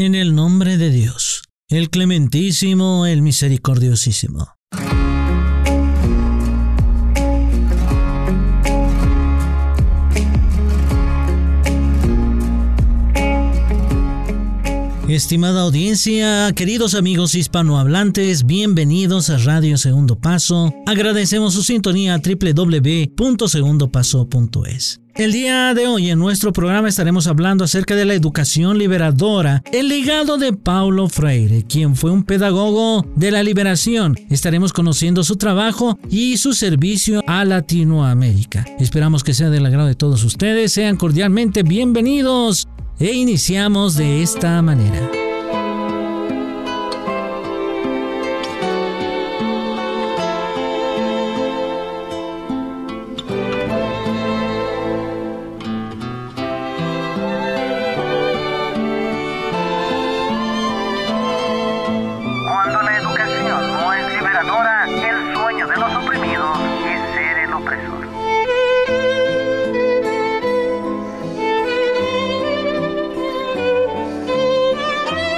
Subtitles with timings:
[0.00, 4.56] En el nombre de Dios, el clementísimo, el misericordiosísimo.
[15.14, 20.72] Estimada audiencia, queridos amigos hispanohablantes, bienvenidos a Radio Segundo Paso.
[20.86, 25.00] Agradecemos su sintonía a www.segundopaso.es.
[25.16, 29.88] El día de hoy en nuestro programa estaremos hablando acerca de la educación liberadora, el
[29.88, 34.16] legado de Paulo Freire, quien fue un pedagogo de la liberación.
[34.30, 38.64] Estaremos conociendo su trabajo y su servicio a Latinoamérica.
[38.78, 40.70] Esperamos que sea del agrado de todos ustedes.
[40.70, 42.68] Sean cordialmente bienvenidos
[43.00, 45.19] e iniciamos de esta manera.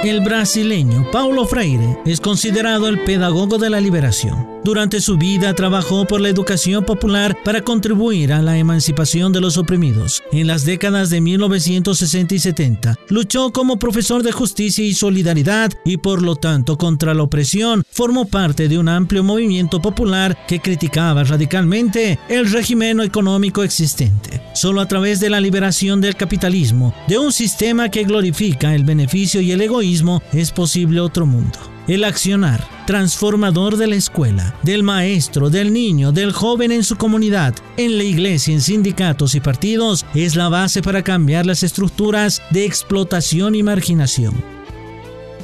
[0.03, 4.52] El brasileño Paulo Freire es considerado el pedagogo de la liberación.
[4.63, 9.57] Durante su vida trabajó por la educación popular para contribuir a la emancipación de los
[9.57, 10.23] oprimidos.
[10.31, 15.97] En las décadas de 1960 y 70, luchó como profesor de justicia y solidaridad y
[15.97, 17.83] por lo tanto contra la opresión.
[17.91, 24.41] Formó parte de un amplio movimiento popular que criticaba radicalmente el régimen económico existente.
[24.53, 29.41] Solo a través de la liberación del capitalismo, de un sistema que glorifica el beneficio
[29.41, 31.59] y el egoísmo, es posible otro mundo.
[31.85, 37.55] El accionar transformador de la escuela, del maestro, del niño, del joven en su comunidad,
[37.77, 42.65] en la iglesia, en sindicatos y partidos, es la base para cambiar las estructuras de
[42.65, 44.33] explotación y marginación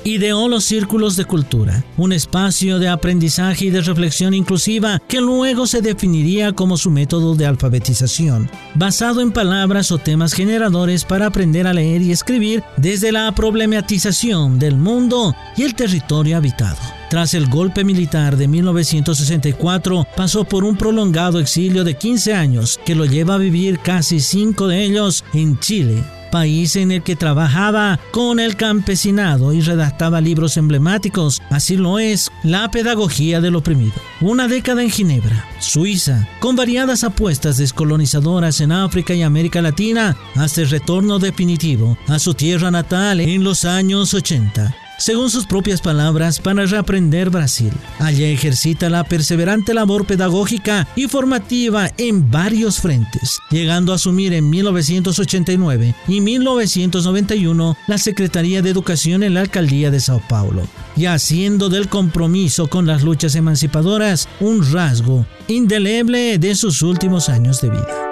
[0.03, 5.67] ideó los círculos de cultura, un espacio de aprendizaje y de reflexión inclusiva que luego
[5.67, 11.67] se definiría como su método de alfabetización, basado en palabras o temas generadores para aprender
[11.67, 16.98] a leer y escribir desde la problematización del mundo y el territorio habitado.
[17.09, 22.93] Tras el golpe militar de 1964, pasó por un prolongado exilio de 15 años que
[22.93, 27.99] lo lleva a vivir casi cinco de ellos en Chile, país en el que trabajaba
[28.11, 31.41] con el campesinado y redactaba libros emblemáticos.
[31.49, 33.95] Así lo es la pedagogía del oprimido.
[34.21, 40.61] Una década en Ginebra, Suiza, con variadas apuestas descolonizadoras en África y América Latina, hasta
[40.61, 46.39] el retorno definitivo a su tierra natal en los años 80 según sus propias palabras,
[46.39, 47.71] para reaprender Brasil.
[47.97, 54.49] Allá ejercita la perseverante labor pedagógica y formativa en varios frentes, llegando a asumir en
[54.49, 61.69] 1989 y 1991 la Secretaría de Educación en la Alcaldía de Sao Paulo, y haciendo
[61.69, 68.05] del compromiso con las luchas emancipadoras un rasgo indeleble de sus últimos años de vida.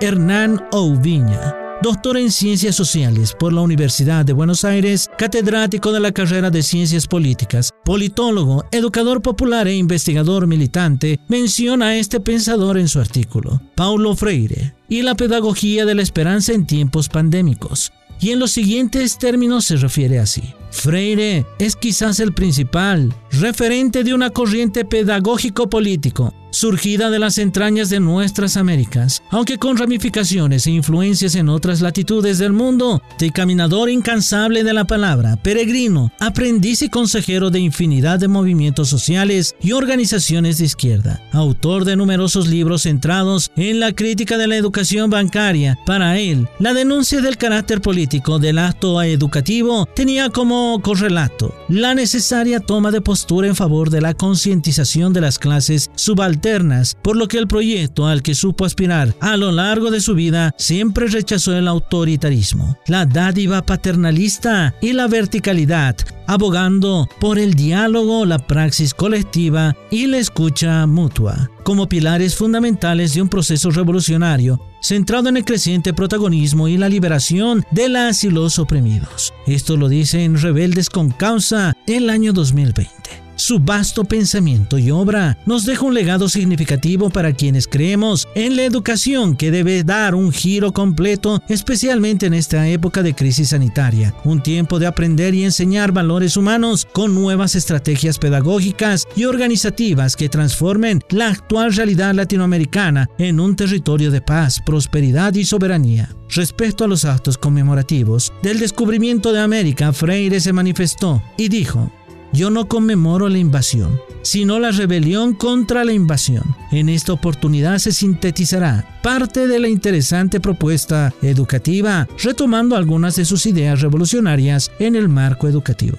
[0.00, 6.12] Hernán Ouviña doctor en Ciencias Sociales por la Universidad de Buenos Aires, catedrático de la
[6.12, 12.86] carrera de Ciencias Políticas, politólogo, educador popular e investigador militante, menciona a este pensador en
[12.86, 17.92] su artículo, Paulo Freire, y la pedagogía de la esperanza en tiempos pandémicos.
[18.22, 20.54] Y en los siguientes términos se refiere así.
[20.70, 27.98] Freire es quizás el principal referente de una corriente pedagógico-político surgida de las entrañas de
[27.98, 34.62] nuestras Américas, aunque con ramificaciones e influencias en otras latitudes del mundo, de caminador incansable
[34.62, 40.66] de la palabra, peregrino, aprendiz y consejero de infinidad de movimientos sociales y organizaciones de
[40.66, 45.78] izquierda, autor de numerosos libros centrados en la crítica de la educación bancaria.
[45.86, 52.60] Para él, la denuncia del carácter político del acto educativo tenía como correlato la necesaria
[52.60, 57.38] toma de postura en favor de la concientización de las clases subalternas por lo que
[57.38, 61.68] el proyecto al que supo aspirar a lo largo de su vida siempre rechazó el
[61.68, 65.96] autoritarismo, la dádiva paternalista y la verticalidad,
[66.26, 73.22] abogando por el diálogo, la praxis colectiva y la escucha mutua, como pilares fundamentales de
[73.22, 78.58] un proceso revolucionario centrado en el creciente protagonismo y la liberación de las y los
[78.58, 79.32] oprimidos.
[79.46, 83.21] Esto lo dice en Rebeldes con Causa el año 2020.
[83.36, 88.64] Su vasto pensamiento y obra nos deja un legado significativo para quienes creemos en la
[88.64, 94.42] educación que debe dar un giro completo, especialmente en esta época de crisis sanitaria, un
[94.42, 101.00] tiempo de aprender y enseñar valores humanos con nuevas estrategias pedagógicas y organizativas que transformen
[101.10, 106.14] la actual realidad latinoamericana en un territorio de paz, prosperidad y soberanía.
[106.28, 111.92] Respecto a los actos conmemorativos del descubrimiento de América, Freire se manifestó y dijo,
[112.32, 116.44] yo no conmemoro la invasión, sino la rebelión contra la invasión.
[116.70, 123.46] En esta oportunidad se sintetizará parte de la interesante propuesta educativa, retomando algunas de sus
[123.46, 125.98] ideas revolucionarias en el marco educativo.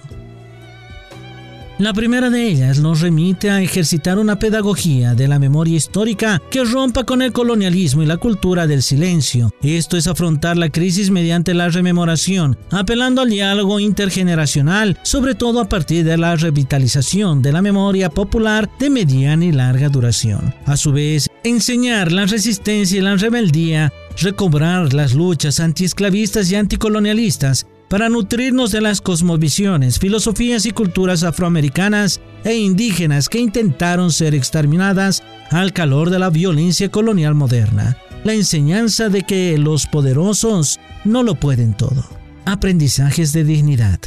[1.80, 6.64] La primera de ellas nos remite a ejercitar una pedagogía de la memoria histórica que
[6.64, 9.52] rompa con el colonialismo y la cultura del silencio.
[9.64, 15.68] Esto es afrontar la crisis mediante la rememoración, apelando al diálogo intergeneracional, sobre todo a
[15.68, 20.54] partir de la revitalización de la memoria popular de mediana y larga duración.
[20.68, 23.92] A su vez, enseñar la resistencia y la rebeldía
[24.22, 32.22] recobrar las luchas antiesclavistas y anticolonialistas para nutrirnos de las cosmovisiones, filosofías y culturas afroamericanas
[32.44, 37.96] e indígenas que intentaron ser exterminadas al calor de la violencia colonial moderna.
[38.24, 42.04] La enseñanza de que los poderosos no lo pueden todo.
[42.46, 44.00] Aprendizajes de dignidad.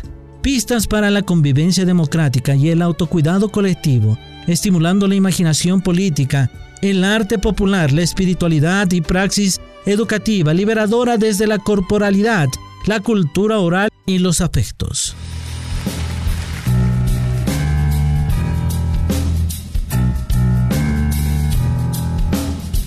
[0.42, 4.18] Pistas para la convivencia democrática y el autocuidado colectivo,
[4.48, 6.50] estimulando la imaginación política,
[6.82, 12.48] el arte popular, la espiritualidad y praxis educativa liberadora desde la corporalidad
[12.86, 15.14] la cultura oral y los afectos.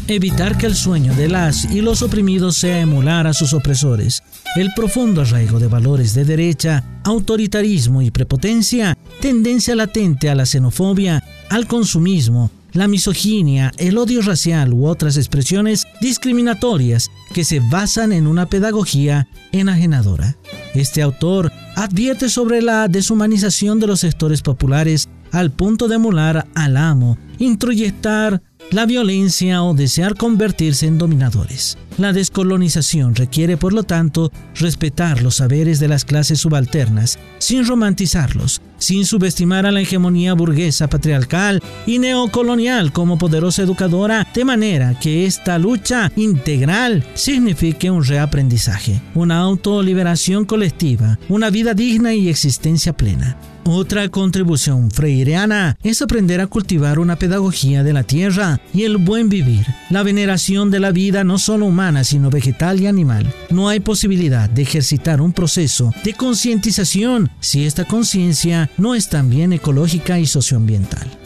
[0.08, 4.24] Evitar que el sueño de las y los oprimidos sea emular a sus opresores.
[4.56, 11.24] El profundo arraigo de valores de derecha, autoritarismo y prepotencia, tendencia latente a la xenofobia,
[11.50, 18.28] al consumismo, la misoginia, el odio racial u otras expresiones discriminatorias que se basan en
[18.28, 20.38] una pedagogía enajenadora.
[20.74, 26.78] Este autor advierte sobre la deshumanización de los sectores populares al punto de emular al
[26.78, 31.78] amo, introyectar la violencia o desear convertirse en dominadores.
[32.00, 38.62] La descolonización requiere, por lo tanto, respetar los saberes de las clases subalternas, sin romantizarlos,
[38.78, 45.26] sin subestimar a la hegemonía burguesa patriarcal y neocolonial como poderosa educadora, de manera que
[45.26, 53.36] esta lucha integral signifique un reaprendizaje, una autoliberación colectiva, una vida digna y existencia plena.
[53.72, 59.30] Otra contribución freireana es aprender a cultivar una pedagogía de la tierra y el buen
[59.30, 63.34] vivir, la veneración de la vida no solo humana, sino vegetal y animal.
[63.50, 69.54] No hay posibilidad de ejercitar un proceso de concientización si esta conciencia no es también
[69.54, 71.19] ecológica y socioambiental.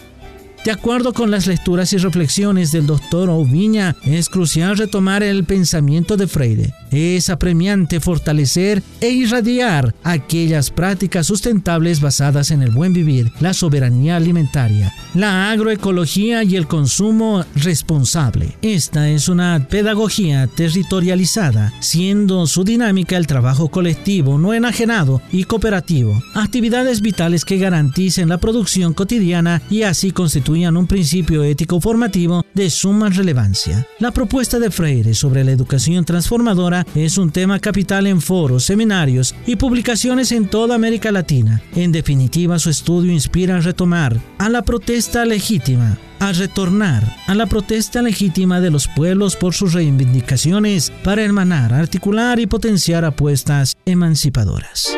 [0.63, 6.15] De acuerdo con las lecturas y reflexiones del doctor Oviña, es crucial retomar el pensamiento
[6.15, 6.73] de Freire.
[6.89, 14.15] Es apremiante fortalecer e irradiar aquellas prácticas sustentables basadas en el buen vivir, la soberanía
[14.15, 18.55] alimentaria, la agroecología y el consumo responsable.
[18.61, 26.23] Esta es una pedagogía territorializada, siendo su dinámica el trabajo colectivo, no enajenado y cooperativo,
[26.35, 30.11] actividades vitales que garanticen la producción cotidiana y así
[30.53, 33.87] un principio ético formativo de suma relevancia.
[33.99, 39.33] La propuesta de Freire sobre la educación transformadora es un tema capital en foros, seminarios
[39.47, 41.61] y publicaciones en toda América Latina.
[41.75, 47.47] En definitiva, su estudio inspira a retomar a la protesta legítima a retornar a la
[47.47, 54.95] protesta legítima de los pueblos por sus reivindicaciones para hermanar, articular y potenciar apuestas emancipadoras.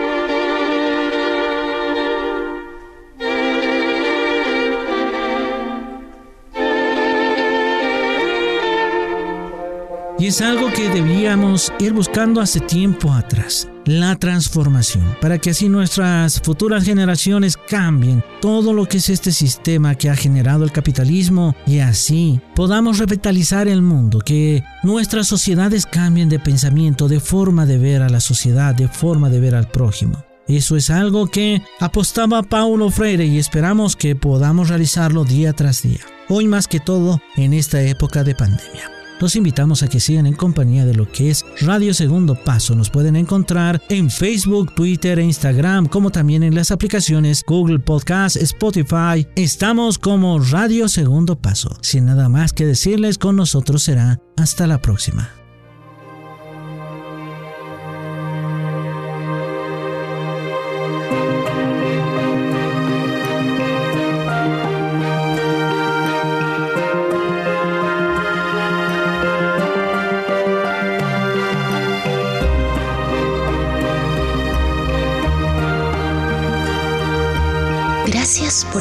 [10.26, 16.42] Es algo que debíamos ir buscando hace tiempo atrás, la transformación, para que así nuestras
[16.42, 21.78] futuras generaciones cambien todo lo que es este sistema que ha generado el capitalismo y
[21.78, 28.02] así podamos revitalizar el mundo, que nuestras sociedades cambien de pensamiento, de forma de ver
[28.02, 30.26] a la sociedad, de forma de ver al prójimo.
[30.48, 36.02] Eso es algo que apostaba Paulo Freire y esperamos que podamos realizarlo día tras día.
[36.30, 38.95] Hoy más que todo en esta época de pandemia.
[39.20, 42.76] Los invitamos a que sigan en compañía de lo que es Radio Segundo Paso.
[42.76, 48.36] Nos pueden encontrar en Facebook, Twitter e Instagram, como también en las aplicaciones Google Podcast,
[48.36, 49.26] Spotify.
[49.36, 51.78] Estamos como Radio Segundo Paso.
[51.82, 55.45] Sin nada más que decirles, con nosotros será hasta la próxima.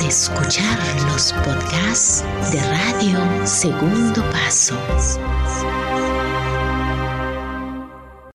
[0.06, 4.76] Escuchar los podcasts de Radio Segundo Paso.